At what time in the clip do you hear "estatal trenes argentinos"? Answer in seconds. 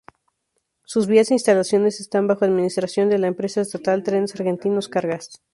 3.61-4.89